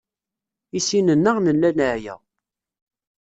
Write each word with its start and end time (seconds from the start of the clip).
I 0.77 0.79
sin-nneɣ 0.87 1.37
nella 1.39 1.69
neɛya. 1.77 2.15